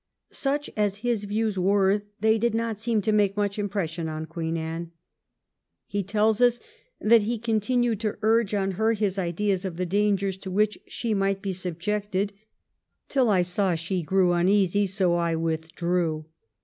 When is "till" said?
13.09-13.29